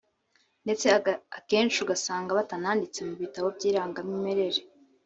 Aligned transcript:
ndetse 0.65 0.85
akenshi 1.39 1.77
ugasanga 1.83 2.37
batananditse 2.39 2.99
mu 3.07 3.13
bitabo 3.21 3.47
by’irangamimerere 3.55 4.61